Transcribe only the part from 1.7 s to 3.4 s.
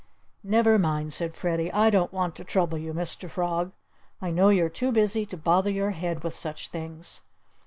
"I don't want to trouble you, Mr.